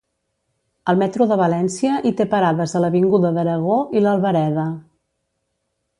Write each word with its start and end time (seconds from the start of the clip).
El 0.93 0.97
metro 1.01 1.27
de 1.31 1.37
València 1.41 1.99
hi 2.07 2.13
té 2.21 2.27
parades 2.33 2.75
a 2.79 2.83
l'avinguda 2.85 3.33
d'Aragó 3.39 3.79
i 3.99 4.03
l'Albereda. 4.07 4.69